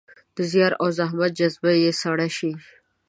د 0.35 0.37
زیار 0.51 0.73
او 0.81 0.87
زحمت 0.97 1.31
جذبه 1.39 1.71
به 1.73 1.73
يې 1.83 1.91
سړه 2.01 2.27
شي. 2.37 2.51